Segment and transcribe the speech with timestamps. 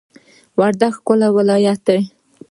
[0.59, 2.01] وردګ ښکلی ولایت دی